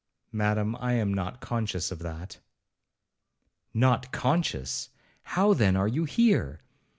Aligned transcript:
'Madam, 0.31 0.75
I 0.77 0.93
am 0.93 1.13
not 1.13 1.41
conscious 1.41 1.91
of 1.91 1.99
that.' 1.99 2.39
'Not 3.71 4.11
conscious! 4.11 4.89
How 5.21 5.53
then 5.53 5.75
are 5.75 5.87
you 5.87 6.05
here? 6.05 6.61